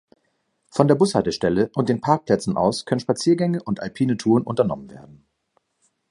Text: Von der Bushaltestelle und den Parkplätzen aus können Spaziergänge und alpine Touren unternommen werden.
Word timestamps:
Von 0.71 0.87
der 0.87 0.95
Bushaltestelle 0.95 1.69
und 1.75 1.87
den 1.87 2.01
Parkplätzen 2.01 2.57
aus 2.57 2.85
können 2.87 2.99
Spaziergänge 2.99 3.61
und 3.61 3.81
alpine 3.81 4.17
Touren 4.17 4.41
unternommen 4.41 4.89
werden. 4.89 5.27